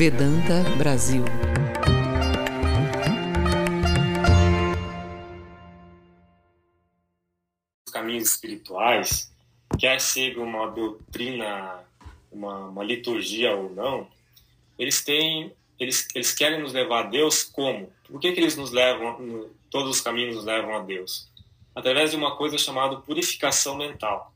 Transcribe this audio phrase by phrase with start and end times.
[0.00, 1.22] Vedanta Brasil.
[7.86, 9.30] Os caminhos espirituais,
[9.78, 11.80] quer seja uma doutrina,
[12.32, 14.08] uma, uma liturgia ou não,
[14.78, 17.92] eles têm, eles, eles querem nos levar a Deus como?
[18.08, 21.28] Por que, que eles nos levam, todos os caminhos nos levam a Deus?
[21.74, 24.32] Através de uma coisa chamada purificação mental.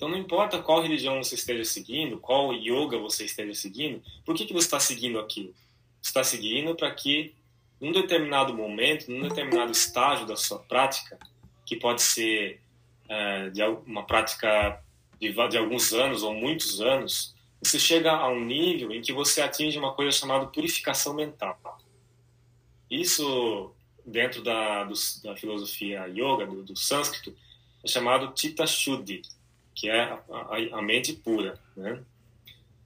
[0.00, 4.46] Então, não importa qual religião você esteja seguindo, qual yoga você esteja seguindo, por que,
[4.46, 5.54] que você está seguindo aquilo?
[6.00, 7.34] Você está seguindo para que,
[7.78, 11.18] num determinado momento, num determinado estágio da sua prática,
[11.66, 12.62] que pode ser
[13.10, 14.82] é, de uma prática
[15.20, 19.42] de, de alguns anos ou muitos anos, você chega a um nível em que você
[19.42, 21.60] atinge uma coisa chamada purificação mental.
[22.90, 23.70] Isso,
[24.06, 27.36] dentro da, do, da filosofia yoga, do, do sânscrito,
[27.84, 29.20] é chamado Chitta Shuddhi,
[29.80, 31.58] que é a, a, a mente pura.
[31.74, 31.98] Né?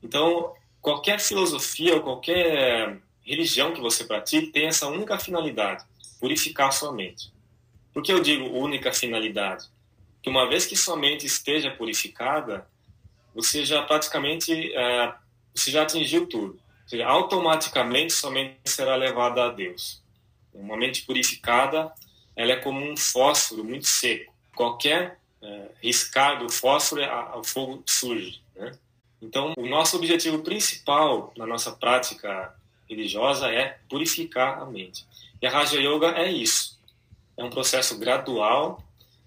[0.00, 5.84] Então, qualquer filosofia ou qualquer religião que você pratique tem essa única finalidade,
[6.20, 7.33] purificar sua mente.
[7.92, 9.67] Por que eu digo única finalidade?
[10.22, 12.65] Que uma vez que sua mente esteja purificada,
[13.34, 15.15] você já praticamente é,
[15.53, 16.61] você já atingiu tudo.
[16.87, 20.00] Seja, automaticamente sua mente será levada a Deus.
[20.53, 21.92] Uma mente purificada,
[22.37, 24.33] ela é como um fósforo muito seco.
[24.55, 28.41] Qualquer é, riscar do fósforo, a, o fogo surge.
[28.56, 28.73] Né?
[29.20, 32.55] Então, o nosso objetivo principal na nossa prática
[32.89, 35.06] religiosa é purificar a mente.
[35.41, 36.78] E a Raja Yoga é isso.
[37.37, 38.83] É um processo gradual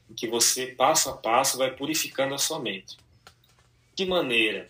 [0.10, 2.98] em que você, passo a passo, vai purificando a sua mente.
[3.95, 4.68] De maneira?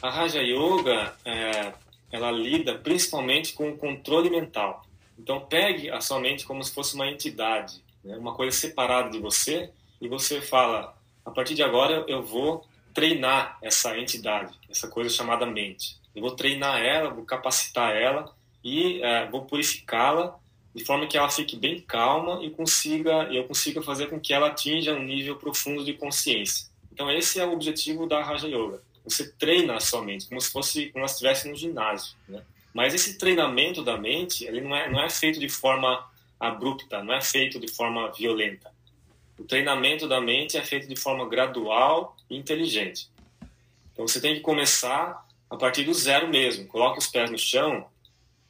[0.00, 1.72] A Raja Yoga, é,
[2.10, 4.86] ela lida principalmente com o controle mental.
[5.18, 8.16] Então, pegue a sua mente como se fosse uma entidade, né?
[8.16, 13.58] uma coisa separada de você, e você fala: a partir de agora eu vou treinar
[13.60, 15.98] essa entidade, essa coisa chamada mente.
[16.14, 20.38] Eu vou treinar ela, vou capacitar ela e é, vou purificá-la
[20.74, 24.48] de forma que ela fique bem calma e consiga eu consiga fazer com que ela
[24.48, 26.68] atinja um nível profundo de consciência.
[26.92, 28.82] Então esse é o objetivo da Raja Yoga.
[29.04, 32.42] Você treina a sua mente como se fosse como se estivesse no ginásio, né?
[32.72, 36.06] Mas esse treinamento da mente, ele não é não é feito de forma
[36.38, 38.70] abrupta, não é feito de forma violenta.
[39.38, 43.10] O treinamento da mente é feito de forma gradual e inteligente.
[43.92, 46.66] Então você tem que começar a partir do zero mesmo.
[46.66, 47.86] Coloque os pés no chão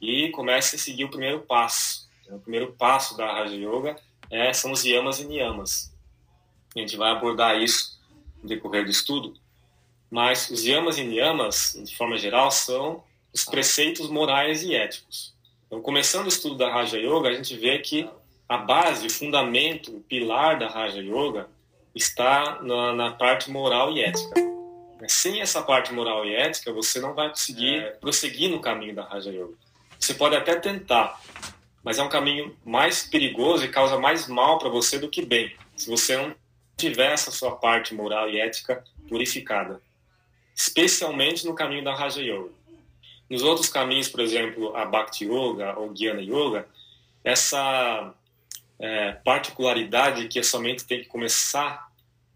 [0.01, 2.07] e comece a seguir o primeiro passo.
[2.29, 3.95] O primeiro passo da Raja Yoga
[4.29, 5.93] é, são os yamas e niyamas.
[6.75, 7.99] A gente vai abordar isso
[8.41, 9.33] no decorrer do estudo.
[10.09, 15.33] Mas os yamas e niyamas, de forma geral, são os preceitos morais e éticos.
[15.65, 18.09] Então, começando o estudo da Raja Yoga, a gente vê que
[18.47, 21.49] a base, o fundamento, o pilar da Raja Yoga
[21.93, 24.35] está na, na, parte moral e ética.
[25.07, 27.89] Sem essa parte moral e ética, você não vai conseguir é.
[27.91, 29.53] prosseguir no caminho da Raja Yoga.
[29.99, 31.21] Você pode até tentar,
[31.83, 35.53] mas é um caminho mais perigoso e causa mais mal para você do que bem,
[35.75, 36.33] se você não
[36.77, 39.81] tiver essa sua parte moral e ética purificada.
[40.55, 42.51] Especialmente no caminho da Raja Yoga.
[43.29, 46.67] Nos outros caminhos, por exemplo, a Bhakti Yoga ou Jnana Yoga,
[47.23, 48.13] essa
[48.79, 51.87] é, particularidade que a sua mente tem que começar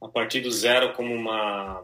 [0.01, 1.83] a partir do zero como uma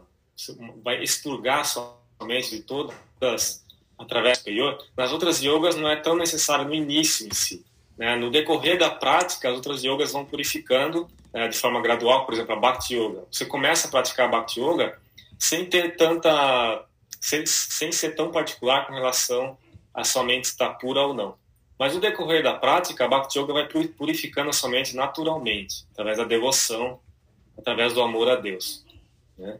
[0.84, 3.66] vai expurgar sua mente de todas
[3.97, 4.78] através do superior.
[4.95, 7.66] Nas outras yogas não é tão necessário no início em si.
[7.97, 8.16] Né?
[8.16, 12.53] No decorrer da prática, as outras yogas vão purificando né, de forma gradual, por exemplo,
[12.53, 13.25] a Bhakti Yoga.
[13.31, 15.00] Você começa a praticar a Bhakti Yoga
[15.39, 16.85] sem ter tanta
[17.19, 19.57] sem, sem ser tão particular com relação
[19.94, 21.35] a sua mente estar pura ou não.
[21.78, 26.18] Mas no decorrer da prática, a Bhakti Yoga vai purificando a sua mente naturalmente, através
[26.18, 27.00] da devoção,
[27.58, 28.84] através do amor a Deus.
[29.38, 29.60] Né?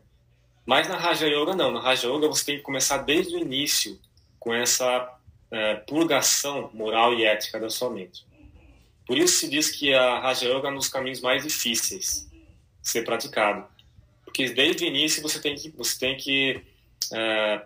[0.66, 1.72] Mas na Raja Yoga, não.
[1.72, 4.00] Na Raja Yoga, você tem que começar desde o início
[4.40, 5.18] com essa
[5.52, 8.26] é, purgação moral e ética da sua mente.
[9.06, 12.28] Por isso se diz que a Raja Yoga é um dos caminhos mais difíceis
[12.82, 13.66] de ser praticado.
[14.26, 16.62] Porque desde o início você tem que, você tem que
[17.14, 17.66] é,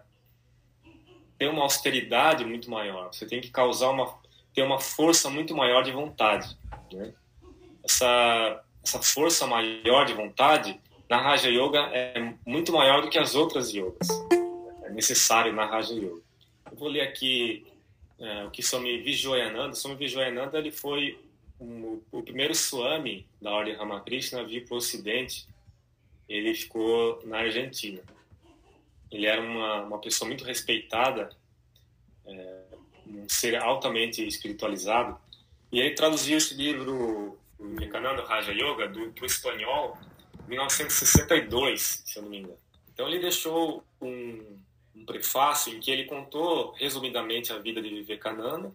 [1.40, 3.12] ter uma austeridade muito maior.
[3.12, 4.21] Você tem que causar uma
[4.54, 6.58] ter uma força muito maior de vontade.
[6.92, 7.14] Né?
[7.84, 13.36] Essa, essa força maior de vontade na Raja Yoga é muito maior do que as
[13.36, 14.08] outras yogas.
[14.84, 16.22] É necessário na Raja Yoga.
[16.72, 17.66] Eu vou ler aqui
[18.20, 19.76] é, o que Swami Vijayananda.
[19.76, 21.20] Swami Vijayananda ele foi
[21.60, 25.48] um, o primeiro Swami da Ordem Ramakrishna a vir para o Ocidente.
[26.30, 28.02] Ele ficou na Argentina.
[29.12, 31.30] Ele era uma, uma pessoa muito respeitada
[32.26, 32.71] é,
[33.28, 35.18] ser altamente espiritualizado.
[35.72, 39.98] E ele traduziu esse livro, Vivekananda Raja Yoga, do, do espanhol,
[40.46, 42.58] em 1962, se eu não me engano.
[42.94, 44.58] Então ele deixou um,
[44.96, 48.72] um prefácio em que ele contou resumidamente a vida de Vivekananda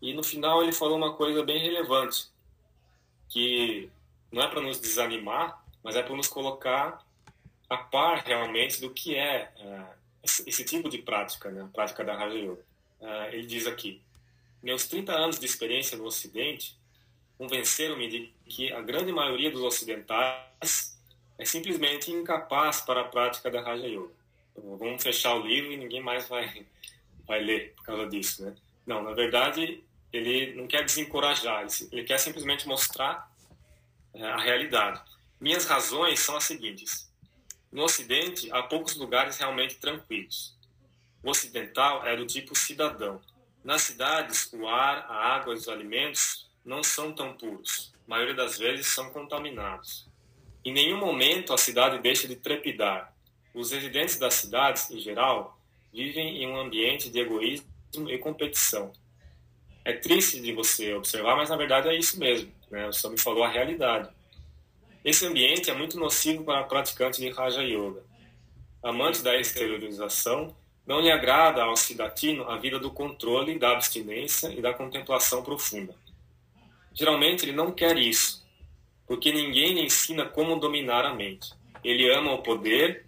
[0.00, 2.28] e no final ele falou uma coisa bem relevante,
[3.28, 3.90] que
[4.30, 7.04] não é para nos desanimar, mas é para nos colocar
[7.68, 11.62] a par realmente do que é uh, esse, tipo de prática, né?
[11.62, 12.64] a prática da Raja Yoga.
[13.00, 14.02] Uh, ele diz aqui:
[14.62, 16.76] Meus 30 anos de experiência no Ocidente
[17.38, 20.98] convenceram-me de que a grande maioria dos ocidentais
[21.38, 24.10] é simplesmente incapaz para a prática da Raja Yoga.
[24.52, 26.66] Então, vamos fechar o livro e ninguém mais vai,
[27.26, 28.44] vai ler por causa disso.
[28.44, 28.54] Né?
[28.86, 29.82] Não, na verdade,
[30.12, 33.30] ele não quer desencorajar, ele, quer simplesmente mostrar
[34.14, 35.02] é, a realidade.
[35.38, 37.10] Minhas razões são as seguintes.
[37.70, 40.55] No Ocidente, há poucos lugares realmente tranquilos.
[41.26, 43.20] O ocidental é do tipo cidadão.
[43.64, 47.92] Nas cidades, o ar, a água e os alimentos não são tão puros.
[48.06, 50.08] A maioria das vezes são contaminados.
[50.64, 53.12] Em nenhum momento a cidade deixa de trepidar.
[53.52, 55.60] Os residentes das cidades, em geral,
[55.92, 57.66] vivem em um ambiente de egoísmo
[58.08, 58.92] e competição.
[59.84, 62.52] É triste de você observar, mas na verdade é isso mesmo.
[62.70, 62.86] Né?
[62.86, 64.08] O senhor me falou a realidade.
[65.04, 68.04] Esse ambiente é muito nocivo para praticantes de Raja Yoga.
[68.80, 70.54] Amante da exteriorização,
[70.86, 75.94] não lhe agrada ao sidatino a vida do controle, da abstinência e da contemplação profunda.
[76.94, 78.46] Geralmente ele não quer isso,
[79.06, 81.52] porque ninguém lhe ensina como dominar a mente.
[81.82, 83.04] Ele ama o poder,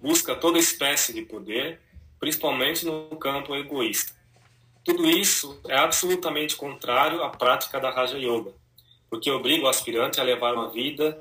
[0.00, 1.80] busca toda espécie de poder,
[2.18, 4.12] principalmente no campo egoísta.
[4.84, 8.52] Tudo isso é absolutamente contrário à prática da Raja Yoga,
[9.08, 11.18] porque obriga o aspirante a levar uma vida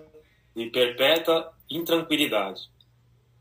[0.56, 2.70] de perpétua intranquilidade.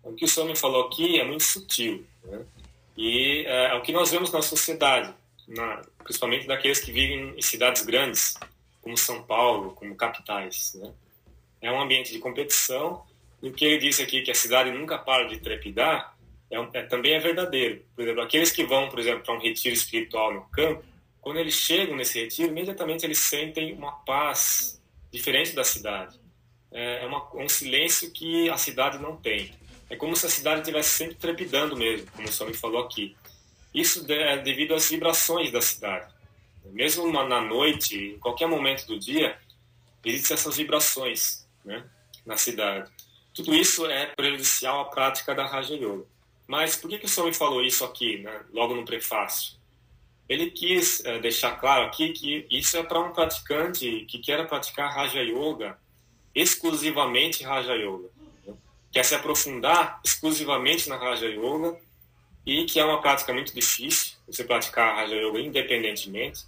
[0.03, 2.45] O que o senhor me falou aqui é muito sutil, né?
[2.99, 5.15] E é, é o que nós vemos na sociedade,
[5.47, 8.35] na, principalmente daqueles que vivem em cidades grandes,
[8.83, 10.75] como São Paulo, como capitais.
[10.75, 10.93] Né?
[11.63, 13.05] É um ambiente de competição,
[13.41, 16.17] e o que ele disse aqui, que a cidade nunca para de trepidar,
[16.51, 17.85] é, é também é verdadeiro.
[17.95, 20.85] Por exemplo, aqueles que vão, por exemplo, para um retiro espiritual no campo,
[21.21, 26.19] quando eles chegam nesse retiro, imediatamente eles sentem uma paz diferente da cidade.
[26.73, 29.53] É, é uma, um silêncio que a cidade não tem.
[29.91, 33.17] É como se a cidade estivesse sempre trepidando mesmo, como o senhor me falou aqui.
[33.73, 36.13] Isso é devido às vibrações da cidade.
[36.67, 39.39] Mesmo na noite, em qualquer momento do dia,
[40.05, 41.85] existem essas vibrações né,
[42.25, 42.91] na cidade.
[43.35, 46.05] Tudo isso é prejudicial à prática da Raja Yoga.
[46.47, 49.57] Mas por que, que o senhor me falou isso aqui, né, logo no prefácio?
[50.29, 54.95] Ele quis é, deixar claro aqui que isso é para um praticante que quer praticar
[54.95, 55.79] Raja Yoga,
[56.35, 58.11] exclusivamente Raja Yoga.
[58.89, 58.93] Né?
[58.93, 61.79] Quer se aprofundar exclusivamente na Raja Yoga
[62.45, 66.41] e que é uma prática muito difícil, você praticar Raja Yoga independentemente,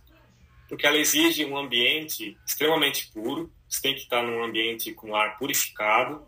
[0.69, 5.37] porque ela exige um ambiente extremamente puro, você tem que estar num ambiente com ar
[5.39, 6.25] purificado,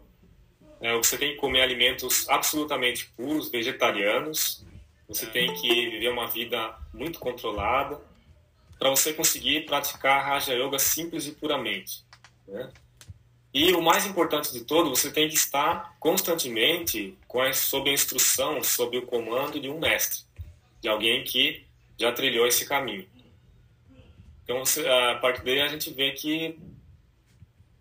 [0.80, 0.94] né?
[0.96, 4.64] você tem que comer alimentos absolutamente puros, vegetarianos,
[5.08, 8.00] você tem que viver uma vida muito controlada
[8.78, 12.04] para você conseguir praticar Raja Yoga simples e puramente.
[12.48, 12.68] Né?
[13.54, 18.62] E o mais importante de todo, você tem que estar constantemente a, sob a instrução,
[18.64, 20.20] sob o comando de um mestre,
[20.80, 21.62] de alguém que
[21.98, 23.06] já trilhou esse caminho.
[24.42, 24.62] Então,
[25.10, 26.58] a partir daí, a gente vê que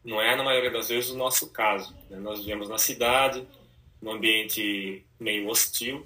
[0.03, 1.95] não é, na maioria das vezes, o nosso caso.
[2.09, 2.17] Né?
[2.17, 3.47] Nós vivemos na cidade,
[4.01, 6.05] num ambiente meio hostil,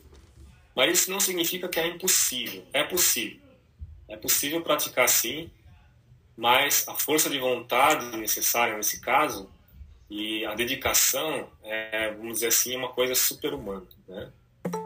[0.76, 2.64] mas isso não significa que é impossível.
[2.72, 3.40] É possível.
[4.08, 5.50] É possível praticar sim,
[6.38, 9.50] mas a força de vontade necessária nesse caso
[10.10, 14.32] e a dedicação é, vamos dizer assim, uma coisa super-humana, né?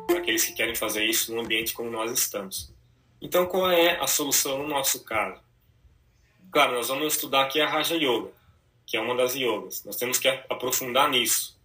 [0.08, 2.72] Para aqueles que querem fazer isso num ambiente como nós estamos.
[3.22, 5.42] Então, qual é a solução no nosso caso?
[6.52, 8.32] Claro, nós vamos estudar aqui a Raja Yoga,
[8.86, 9.84] que é uma das yogas.
[9.84, 11.60] Nós temos que aprofundar nisso.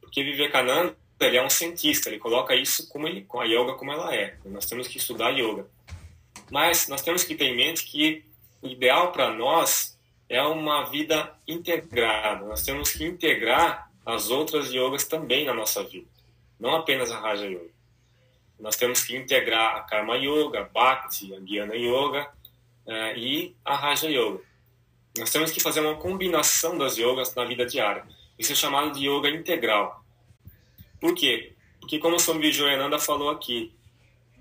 [0.00, 3.92] Porque Vivekananda, ele é um cientista, ele coloca isso como ele, com a yoga como
[3.92, 4.36] ela é.
[4.44, 5.66] Nós temos que estudar yoga.
[6.50, 8.24] Mas nós temos que ter em mente que
[8.60, 9.93] o ideal para nós
[10.34, 12.44] é uma vida integrada.
[12.44, 16.08] Nós temos que integrar as outras yogas também na nossa vida,
[16.58, 17.72] não apenas a Raja Yoga.
[18.58, 22.30] Nós temos que integrar a Karma Yoga, a Bhakti, a Jnana Yoga,
[22.86, 24.40] uh, e a Raja Yoga.
[25.18, 28.04] Nós temos que fazer uma combinação das yogas na vida diária.
[28.36, 30.04] Isso é chamado de yoga integral.
[31.00, 31.52] Por quê?
[31.78, 33.72] Porque, como o Swami Vijayananda falou aqui,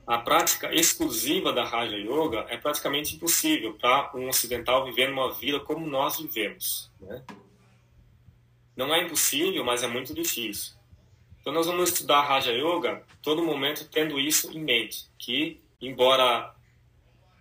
[0.05, 5.60] a prática exclusiva da Raja Yoga é praticamente impossível para um ocidental viver uma vida
[5.60, 6.91] como nós vivemos.
[7.00, 7.24] Né?
[8.75, 10.74] Não é impossível, mas é muito difícil.
[11.39, 16.53] Então, nós vamos estudar Raja Yoga todo momento tendo isso em mente, que, embora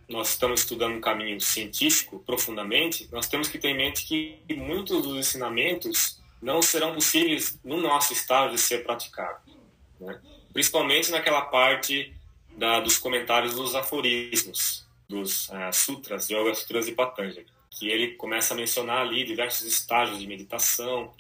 [0.09, 5.03] nós estamos estudando um caminho científico profundamente, nós temos que ter em mente que muitos
[5.03, 9.53] dos ensinamentos não serão possíveis no nosso estado de ser praticados.
[10.01, 10.21] Né?
[10.53, 12.15] principalmente naquela parte
[12.57, 18.55] da, dos comentários dos aforismos, dos uh, sutras, Yoga Sutras de Patanjali, que ele começa
[18.55, 21.13] a mencionar ali diversos estágios de meditação,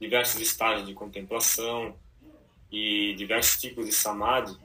[0.00, 1.96] diversos estágios de contemplação
[2.70, 4.56] e diversos tipos de samadhi.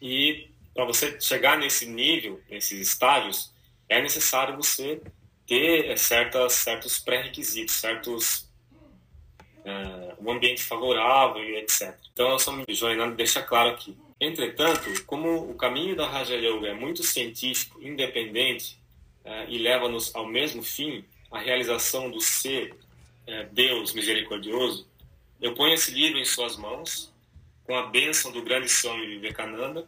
[0.00, 3.52] E para você chegar nesse nível, nesses estágios,
[3.88, 5.00] é necessário você
[5.46, 8.48] ter eh, certas, certos pré-requisitos, certos
[9.64, 11.96] uh, um ambiente favorável e etc.
[12.12, 13.96] Então, eu sou Joinando deixa claro aqui.
[14.20, 18.78] Entretanto, como o caminho da Raja Yoga é muito científico, independente
[19.24, 24.88] uh, e leva-nos ao mesmo fim, a realização do ser uh, Deus misericordioso,
[25.40, 27.12] eu ponho esse livro em suas mãos,
[27.64, 29.86] com a bênção do grande Swami Vivekananda,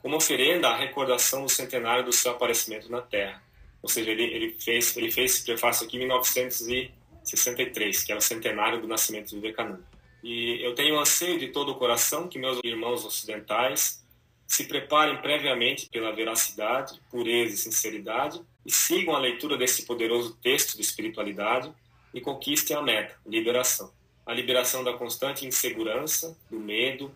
[0.00, 3.42] como oferenda à recordação do centenário do seu aparecimento na Terra.
[3.82, 8.22] Ou seja, ele, ele, fez, ele fez esse prefácio aqui em 1963, que era o
[8.22, 9.82] centenário do nascimento de Vivekananda.
[10.22, 14.02] E eu tenho anseio de todo o coração que meus irmãos ocidentais
[14.46, 20.76] se preparem previamente pela veracidade, pureza e sinceridade e sigam a leitura desse poderoso texto
[20.76, 21.72] de espiritualidade
[22.12, 23.90] e conquistem a meta, liberação.
[24.26, 27.12] A liberação da constante insegurança, do medo,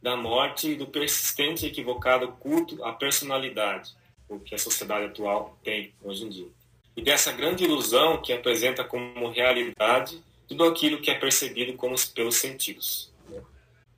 [0.00, 3.92] da morte e do persistente e equivocado culto à personalidade,
[4.28, 6.48] o que a sociedade atual tem hoje em dia.
[6.96, 12.36] E dessa grande ilusão que apresenta como realidade tudo aquilo que é percebido como pelos
[12.36, 13.12] sentidos.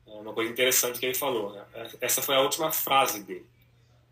[0.06, 1.52] É uma coisa interessante que ele falou.
[1.52, 1.64] Né?
[2.00, 3.46] Essa foi a última frase dele.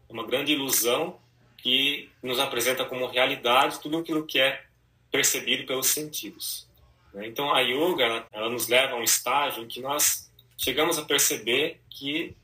[0.08, 1.18] É uma grande ilusão
[1.58, 4.64] que nos apresenta como realidade tudo aquilo que é
[5.10, 6.66] percebido pelos sentidos.
[7.14, 7.26] Né?
[7.28, 11.80] Então a yoga ela, nos leva a um estágio em que nós chegamos a perceber
[11.88, 12.36] que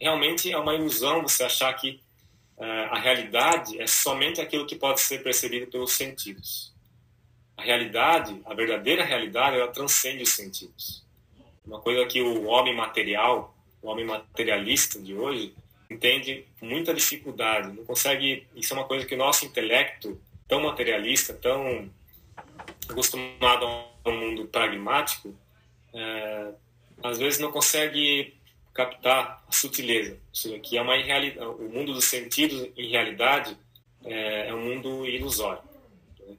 [0.00, 2.00] realmente é uma ilusão você achar que
[2.56, 6.72] uh, a realidade é somente aquilo que pode ser percebido pelos sentidos.
[7.58, 11.04] A realidade, a verdadeira realidade, ela transcende os sentidos.
[11.66, 15.52] Uma coisa que o homem material, o homem materialista de hoje,
[15.90, 18.46] entende com muita dificuldade, não consegue.
[18.54, 21.90] Isso é uma coisa que o nosso intelecto, tão materialista, tão
[22.88, 25.34] acostumado a um mundo pragmático,
[25.92, 26.52] é,
[27.02, 28.34] às vezes não consegue
[28.72, 30.16] captar a sutileza,
[30.62, 33.58] que é uma o mundo dos sentidos em realidade
[34.04, 35.67] é, é um mundo ilusório?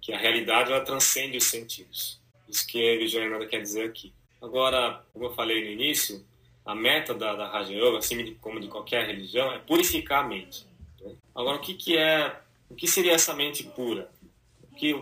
[0.02, 2.20] Que a realidade ela transcende os sentidos.
[2.48, 4.14] Isso que a Vijayananda quer dizer aqui.
[4.42, 6.26] Agora, como eu falei no início,
[6.66, 10.66] a meta da, da Raja Yoga, assim como de qualquer religião, é purificar a mente.
[11.02, 11.16] Né?
[11.36, 12.40] Agora, o que, que é,
[12.70, 14.10] o que seria essa mente pura?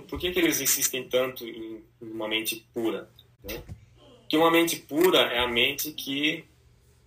[0.08, 3.08] Por que, que eles insistem tanto em uma mente pura?
[3.44, 3.62] Né?
[4.27, 6.44] que uma mente pura é a mente que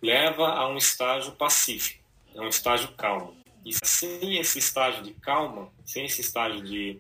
[0.01, 2.03] leva a um estágio pacífico,
[2.35, 3.37] é um estágio calmo.
[3.65, 6.99] E sem esse estágio de calma, sem esse estágio de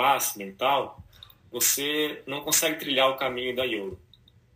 [0.00, 0.98] paz mental,
[1.52, 3.98] você não consegue trilhar o caminho da yoga,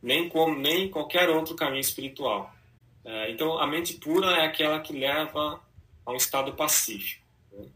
[0.03, 2.51] nem como nem qualquer outro caminho espiritual.
[3.05, 5.61] É, então, a mente pura é aquela que leva
[6.07, 7.23] a um estado pacífico.
[7.53, 7.67] Né?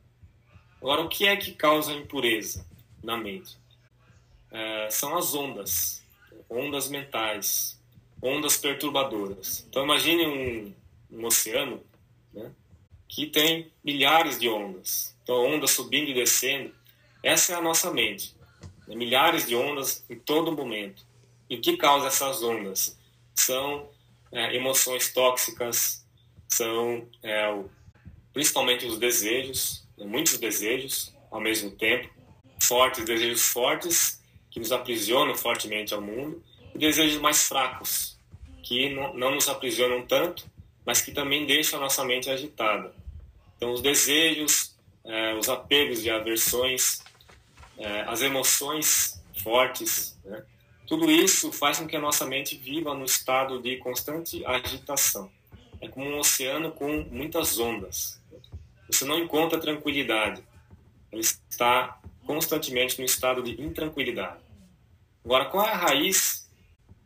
[0.81, 2.67] Agora, o que é que causa impureza
[3.05, 3.59] na mente?
[4.51, 6.03] É, são as ondas
[6.49, 7.79] ondas mentais,
[8.23, 9.67] ondas perturbadoras.
[9.69, 10.75] Então imagine um,
[11.19, 11.83] um oceano
[12.33, 12.51] né,
[13.07, 15.15] que tem milhares de ondas.
[15.23, 16.78] Então ondas subindo e descendo.
[17.23, 18.35] Essa é a nossa mente.
[18.87, 21.07] Né, milhares de ondas em todo momento.
[21.49, 22.99] E o que causa essas ondas?
[23.35, 23.89] São
[24.33, 26.05] é, emoções tóxicas,
[26.49, 27.71] são é, o,
[28.33, 32.09] principalmente os desejos, né, muitos desejos ao mesmo tempo,
[32.61, 36.43] fortes, desejos fortes que nos aprisionam fortemente ao mundo,
[36.75, 38.19] e desejos mais fracos,
[38.63, 40.45] que não, não nos aprisionam tanto,
[40.85, 42.95] mas que também deixam a nossa mente agitada.
[43.57, 47.03] Então, os desejos, eh, os apegos e aversões,
[47.79, 50.45] eh, as emoções fortes, né?
[50.87, 55.31] tudo isso faz com que a nossa mente viva no estado de constante agitação.
[55.81, 58.21] É como um oceano com muitas ondas.
[58.91, 60.43] Você não encontra tranquilidade.
[61.13, 64.41] Ele está constantemente no estado de intranquilidade.
[65.25, 66.49] Agora, qual é a raiz?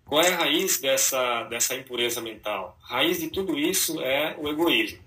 [0.04, 2.78] Qual é a raiz dessa, dessa impureza mental?
[2.84, 5.00] A raiz de tudo isso é o egoísmo.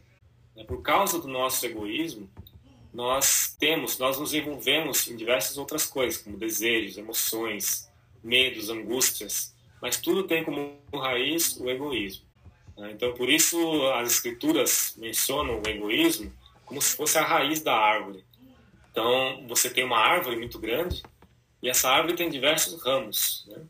[0.55, 2.29] É por causa do nosso egoísmo,
[2.96, 7.92] nós temos, nós nos envolvemos em diversas outras coisas, como desejos, emoções,
[8.24, 12.24] medos, angústias, mas tudo tem como raiz o egoísmo.
[12.78, 16.32] Então, por isso, as escrituras mencionam o egoísmo
[16.66, 18.24] como se fosse a raiz da árvore.
[18.92, 21.04] Então, você tem uma árvore muito grande,
[21.62, 23.46] e essa árvore tem diversos ramos.
[23.50, 23.62] Né?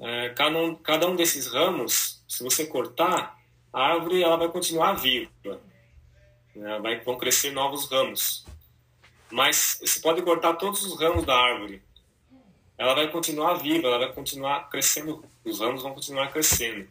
[0.00, 3.38] É, cada, um, cada um desses ramos, se você cortar,
[3.72, 5.30] a árvore ela vai continuar viva.
[6.60, 6.78] Né?
[6.78, 8.44] Vai, vão crescer novos ramos.
[9.30, 11.82] Mas você pode cortar todos os ramos da árvore.
[12.76, 16.86] Ela vai continuar viva, ela vai continuar crescendo, os ramos vão continuar crescendo.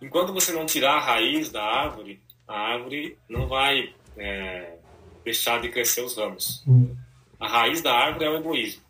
[0.00, 4.76] Enquanto você não tirar a raiz da árvore, a árvore não vai é,
[5.24, 6.62] deixar de crescer os ramos.
[7.40, 8.82] A raiz da árvore é o egoísmo.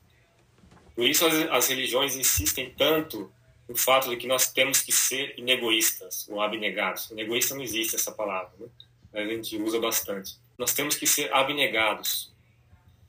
[0.95, 3.33] Por isso as, as religiões insistem tanto
[3.69, 7.11] no fato de que nós temos que ser inegoístas ou abnegados.
[7.11, 8.67] Inegoísta não existe essa palavra, né?
[9.13, 10.37] A gente usa bastante.
[10.57, 12.33] Nós temos que ser abnegados,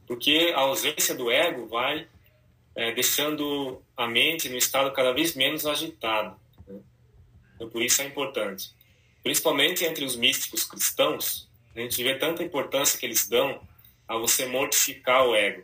[0.07, 2.07] porque a ausência do ego vai
[2.75, 6.39] é, deixando a mente no estado cada vez menos agitado.
[6.67, 6.79] Né?
[7.55, 8.71] Então, por isso é importante.
[9.23, 13.61] Principalmente entre os místicos cristãos, a gente vê tanta importância que eles dão
[14.07, 15.63] a você mortificar o ego.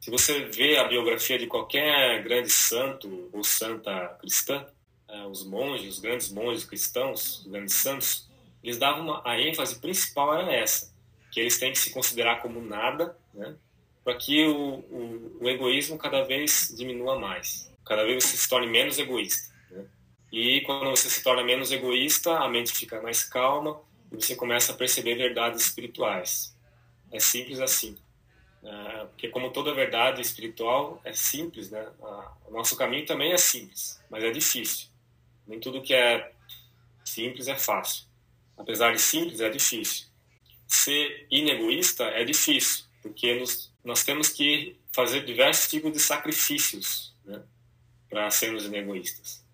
[0.00, 4.66] Se você vê a biografia de qualquer grande santo ou santa cristã,
[5.08, 8.28] é, os monges, os grandes monges cristãos, os grandes santos,
[8.64, 10.92] eles davam uma, a ênfase principal era essa,
[11.30, 13.54] que eles têm que se considerar como nada, né,
[14.02, 18.66] para que o, o, o, egoísmo cada vez diminua mais, cada vez você se torne
[18.66, 19.54] menos egoísta.
[19.70, 19.84] Né?
[20.32, 23.80] E quando você se torna menos egoísta, a mente fica mais calma
[24.10, 26.56] e você começa a perceber verdades espirituais.
[27.12, 27.96] É simples assim.
[28.62, 31.86] É, porque como toda verdade espiritual é simples, né?
[32.46, 34.88] o nosso caminho também é simples, mas é difícil.
[35.46, 36.32] Nem tudo que é
[37.04, 38.06] simples é fácil.
[38.56, 40.06] Apesar de simples, é difícil.
[40.66, 47.42] Ser inegoísta é difícil, porque nos, nós temos que fazer diversos tipos de sacrifícios né?
[48.08, 49.44] para sermos inegoístas.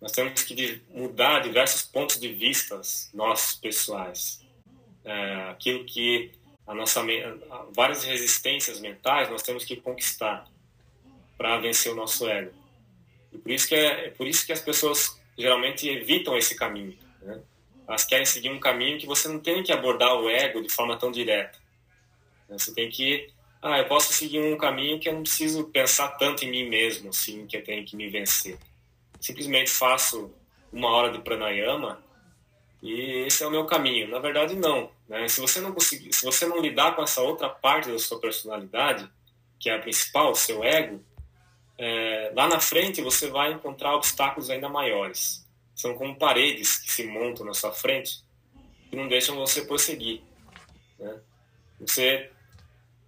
[0.00, 2.80] Nós temos que mudar diversos pontos de vista
[3.14, 4.44] nossos pessoais.
[5.04, 6.32] É, aquilo que
[6.66, 7.00] a nossa
[7.72, 10.46] várias resistências mentais nós temos que conquistar
[11.38, 12.52] para vencer o nosso ego.
[13.32, 16.98] E por isso que é, é, por isso que as pessoas geralmente evitam esse caminho.
[17.22, 17.40] Né?
[17.88, 20.96] Elas querem seguir um caminho que você não tem que abordar o ego de forma
[20.96, 21.58] tão direta.
[22.48, 22.58] Né?
[22.58, 23.28] Você tem que
[23.62, 27.08] ah, eu posso seguir um caminho que eu não preciso pensar tanto em mim mesmo,
[27.08, 28.58] assim, que eu tenho que me vencer.
[29.20, 30.32] Simplesmente faço
[30.72, 32.02] uma hora de pranayama
[32.82, 34.08] e esse é o meu caminho.
[34.08, 34.90] Na verdade, não.
[35.08, 35.26] Né?
[35.28, 39.08] Se você não conseguir, se você não lidar com essa outra parte da sua personalidade,
[39.58, 41.02] que é a principal, o seu ego,
[41.78, 45.45] é, lá na frente você vai encontrar obstáculos ainda maiores.
[45.76, 48.24] São como paredes que se montam na sua frente
[48.90, 50.22] que não deixam você prosseguir.
[50.98, 51.20] Né?
[51.80, 52.30] Você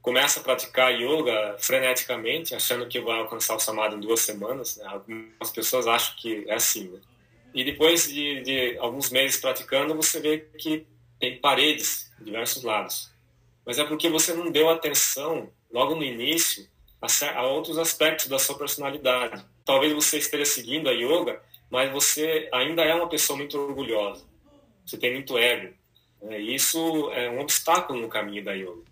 [0.03, 4.77] começa a praticar yoga freneticamente, achando que vai alcançar o samadhi em duas semanas.
[4.77, 4.85] Né?
[4.87, 6.89] Algumas pessoas acham que é assim.
[6.89, 7.01] Né?
[7.55, 10.87] E depois de, de alguns meses praticando, você vê que
[11.19, 13.11] tem paredes de diversos lados.
[13.65, 16.69] Mas é porque você não deu atenção logo no início
[17.01, 19.45] a, a outros aspectos da sua personalidade.
[19.65, 24.25] Talvez você esteja seguindo a yoga, mas você ainda é uma pessoa muito orgulhosa.
[24.87, 25.75] Você tem muito ego.
[26.23, 26.41] Né?
[26.41, 28.85] E isso é um obstáculo no caminho da yoga.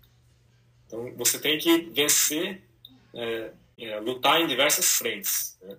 [0.85, 2.61] Então, você tem que vencer,
[3.13, 5.57] é, é, lutar em diversas frentes.
[5.61, 5.77] Né?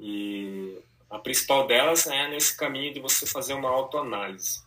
[0.00, 0.78] E
[1.08, 4.62] a principal delas é nesse caminho de você fazer uma autoanálise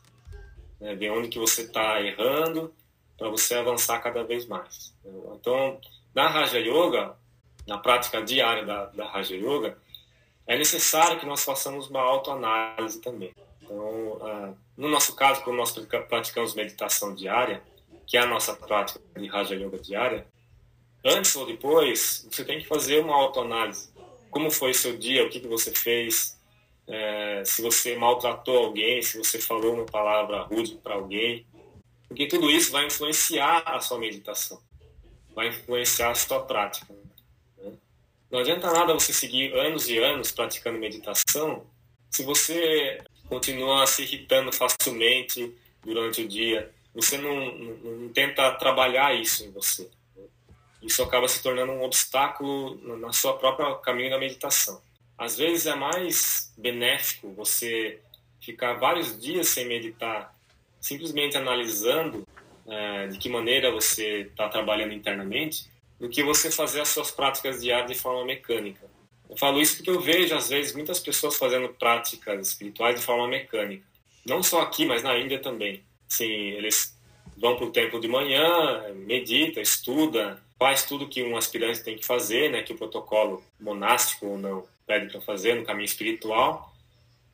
[0.82, 2.74] né, onde que você está errando
[3.18, 4.94] para você avançar cada vez mais.
[5.36, 5.80] Então,
[6.14, 7.16] na Raja Yoga,
[7.68, 9.78] na prática diária da, da Raja Yoga,
[10.48, 13.32] é necessário que nós façamos uma autoanálise também.
[13.62, 15.72] Então, ah, no nosso caso, quando nós
[16.08, 17.64] praticamos meditação diária,
[18.06, 20.28] que é a nossa prática de Raja Yoga diária,
[21.06, 23.90] antes ou depois, você tem que fazer uma autoanálise.
[24.30, 26.38] Como foi o seu dia, o que, que você fez,
[26.88, 31.46] é, se você maltratou alguém, se você falou uma palavra rude para alguém,
[32.08, 34.62] porque tudo isso vai influenciar a sua meditação,
[35.34, 36.94] vai influenciar a sua prática.
[38.32, 41.66] Não adianta nada você seguir anos e anos praticando meditação
[42.12, 49.16] se você continua se irritando facilmente durante o dia, você não, não, não tenta trabalhar
[49.16, 49.90] isso em você.
[50.84, 54.82] Isso acaba se tornando um obstáculo na sua própria caminho da meditação.
[55.18, 58.00] Às vezes é mais benéfico você
[58.42, 60.36] ficar vários dias sem meditar,
[60.82, 62.28] simplesmente analisando
[62.68, 65.71] é, de que maneira você está trabalhando internamente,
[66.02, 68.90] do que você fazer as suas práticas diárias de forma mecânica.
[69.30, 73.28] Eu falo isso porque eu vejo, às vezes, muitas pessoas fazendo práticas espirituais de forma
[73.28, 73.86] mecânica.
[74.26, 75.84] Não só aqui, mas na Índia também.
[76.10, 76.98] Sim, eles
[77.38, 82.06] vão para o templo de manhã, medita, estuda, faz tudo que um aspirante tem que
[82.06, 86.74] fazer, né, que o protocolo monástico ou não pede para fazer no caminho espiritual,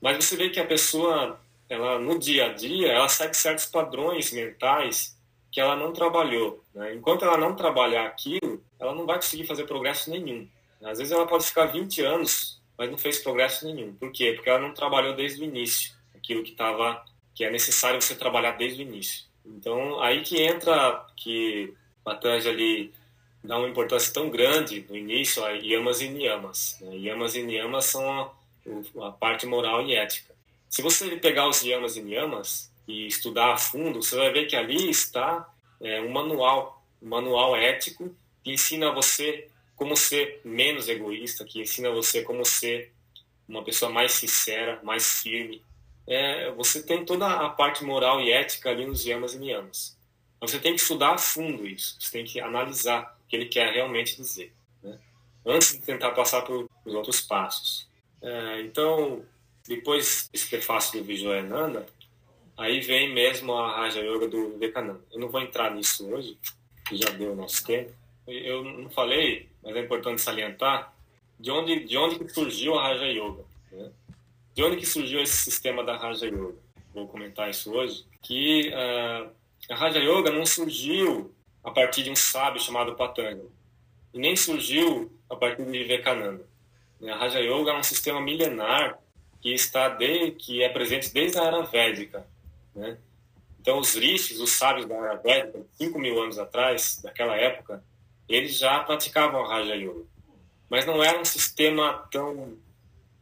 [0.02, 4.32] mas você vê que a pessoa, ela no dia a dia, ela segue certos padrões
[4.32, 5.18] mentais
[5.52, 6.64] que ela não trabalhou.
[6.74, 6.94] Né?
[6.94, 10.48] Enquanto ela não trabalhar aquilo, ela não vai conseguir fazer progresso nenhum.
[10.84, 13.94] Às vezes ela pode ficar 20 anos, mas não fez progresso nenhum.
[13.94, 14.34] Por quê?
[14.34, 18.54] Porque ela não trabalhou desde o início, aquilo que estava que é necessário você trabalhar
[18.54, 19.26] desde o início.
[19.46, 21.72] Então, aí que entra que
[22.04, 22.92] Patanjali
[23.44, 26.78] dá uma importância tão grande no início a yamas e niyamas.
[26.82, 26.98] Né?
[26.98, 28.32] Yamas e niyamas são a,
[29.08, 30.34] a, parte moral e ética.
[30.68, 34.56] Se você pegar os yamas e niyamas e estudar a fundo, você vai ver que
[34.56, 35.48] ali está
[35.80, 38.14] é, um manual, um manual ético
[38.48, 42.94] que ensina você como ser menos egoísta, que ensina você como ser
[43.46, 45.62] uma pessoa mais sincera, mais firme.
[46.08, 49.98] É, você tem toda a parte moral e ética ali nos yamas e niyamas.
[50.40, 53.74] Você tem que estudar a fundo isso, você tem que analisar o que ele quer
[53.74, 54.98] realmente dizer, né?
[55.46, 57.86] antes de tentar passar por os outros passos.
[58.22, 59.26] É, então,
[59.68, 61.86] depois desse prefácio do Vijayananda,
[62.56, 65.04] aí vem mesmo a Raja Yoga do Vivekananda.
[65.12, 66.38] Eu não vou entrar nisso hoje,
[66.88, 67.92] que já deu o nosso tempo.
[68.28, 70.94] Eu não falei, mas é importante salientar
[71.40, 73.44] de onde de onde surgiu a Raja Yoga.
[73.72, 73.92] Né?
[74.54, 76.56] De onde que surgiu esse sistema da Raja Yoga?
[76.94, 78.06] Vou comentar isso hoje.
[78.22, 79.30] Que uh,
[79.70, 83.50] a Raja Yoga não surgiu a partir de um sábio chamado Patanjali
[84.14, 86.46] e nem surgiu a partir de Vivekananda.
[87.04, 88.98] A Raja Yoga é um sistema milenar
[89.42, 92.26] que está de, que é presente desde a era védica,
[92.74, 92.98] né?
[93.60, 97.84] Então os rishis, os sábios da era védica, 5 mil anos atrás, daquela época,
[98.28, 100.04] eles já praticavam Raja Yoga,
[100.70, 102.58] mas não era um sistema tão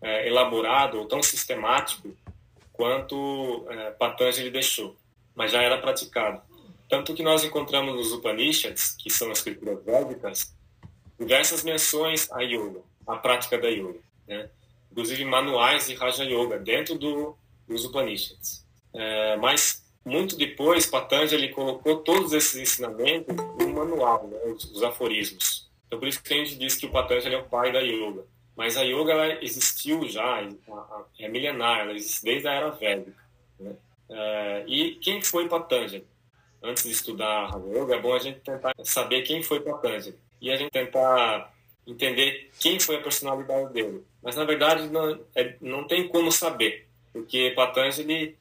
[0.01, 2.15] é, elaborado ou tão sistemático
[2.73, 4.95] quanto é, Patanjali deixou,
[5.35, 6.41] mas já era praticado.
[6.89, 10.55] Tanto que nós encontramos nos Upanishads, que são as escrituras védicas,
[11.19, 13.99] diversas menções à yoga, à prática da yoga.
[14.27, 14.49] Né?
[14.95, 17.35] inclusive manuais de Raja Yoga dentro do,
[17.67, 18.65] dos Upanishads.
[18.93, 25.67] É, mas muito depois, Patanjali colocou todos esses ensinamentos no manual, né, os, os, aforismos.
[25.87, 28.23] Então, por isso que a gente diz que o Patanjali é o pai da yoga.
[28.55, 30.47] Mas a yoga ela existiu já,
[31.19, 33.17] é milenar, ela existe desde a Era Védica.
[33.59, 33.75] Né?
[34.09, 36.05] É, e quem foi Patanjali?
[36.61, 40.17] Antes de estudar a yoga, é bom a gente tentar saber quem foi Patanjali.
[40.39, 41.51] E a gente tentar
[41.87, 44.03] entender quem foi a personalidade dele.
[44.21, 48.37] Mas, na verdade, não, é, não tem como saber, porque Patanjali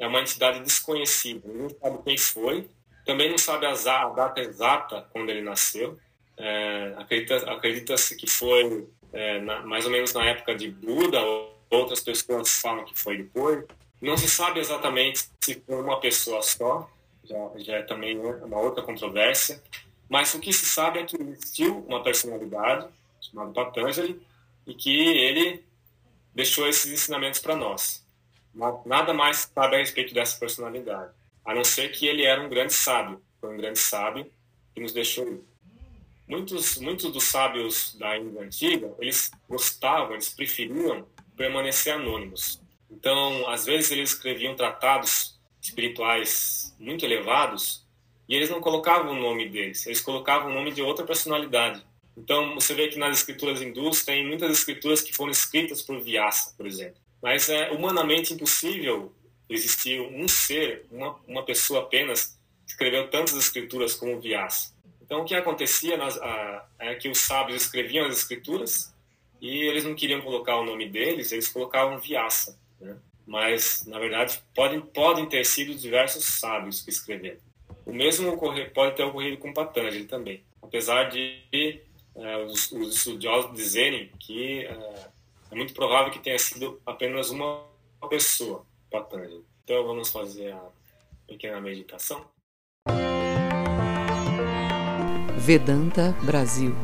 [0.00, 2.68] é uma entidade desconhecida, não sabe quem foi,
[3.04, 3.74] também não sabe a,
[4.08, 5.98] data exata quando ele nasceu.
[6.36, 11.54] É, acredita-se acredita que foi é, na, mais ou menos na época de Buda, ou
[11.68, 13.64] outras pessoas falam que foi depois.
[14.00, 16.90] Não se sabe exatamente se foi uma pessoa só,
[17.24, 19.62] já, já é também uma outra controvérsia.
[20.08, 22.88] Mas o que se sabe é que existiu uma personalidade
[23.20, 24.20] chamada Patanjali
[24.66, 25.62] e que ele
[26.34, 28.04] deixou esses ensinamentos para nós.
[28.84, 31.12] Nada mais sabe a respeito dessa personalidade,
[31.44, 34.30] a não ser que ele era um grande sábio, foi um grande sábio
[34.74, 35.44] que nos deixou
[36.30, 41.04] Muitos, muitos dos sábios da Índia antiga, eles gostavam, eles preferiam
[41.36, 42.62] permanecer anônimos.
[42.88, 47.84] Então, às vezes eles escreviam tratados espirituais muito elevados
[48.28, 51.84] e eles não colocavam o nome deles, eles colocavam o nome de outra personalidade.
[52.16, 56.54] Então, você vê que nas escrituras hindus tem muitas escrituras que foram escritas por Vyasa,
[56.56, 57.00] por exemplo.
[57.22, 59.12] Mas é humanamente impossível
[59.48, 64.72] existir um ser, uma, uma pessoa apenas, que escreveu tantas escrituras como Vyasa.
[65.02, 68.94] Então, o que acontecia nas, a, é que os sábios escreviam as escrituras
[69.40, 72.56] e eles não queriam colocar o nome deles, eles colocavam Vyasa.
[72.80, 72.96] Né?
[73.26, 77.38] Mas, na verdade, podem, podem ter sido diversos sábios que escreveram.
[77.84, 78.38] O mesmo
[78.72, 81.80] pode ter ocorrido com Patanjali também, apesar de
[82.14, 85.08] é, os, os, estudiosos dizerem que é,
[85.50, 87.64] é, muito provável que tenha sido apenas uma
[88.08, 89.44] pessoa, Patanjali.
[89.64, 90.62] Então vamos fazer a
[91.26, 92.24] pequena meditação.
[95.38, 96.74] Vedanta Brasil